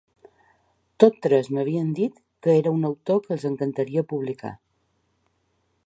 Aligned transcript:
Tots 1.03 1.19
tres 1.25 1.49
m’havien 1.57 1.91
dit 1.99 2.17
que 2.47 2.57
era 2.63 2.73
un 2.79 2.89
autor 2.91 3.21
que 3.27 3.33
els 3.37 3.47
encantaria 3.51 4.07
publicar. 4.15 4.55